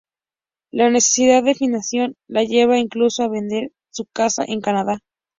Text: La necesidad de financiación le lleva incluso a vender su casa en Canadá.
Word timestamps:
La 0.71 0.89
necesidad 0.89 1.43
de 1.43 1.53
financiación 1.53 2.15
le 2.27 2.47
lleva 2.47 2.79
incluso 2.79 3.21
a 3.21 3.27
vender 3.27 3.71
su 3.91 4.05
casa 4.11 4.43
en 4.47 4.59
Canadá. 4.59 5.03